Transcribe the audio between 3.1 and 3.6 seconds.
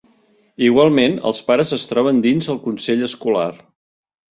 escolar.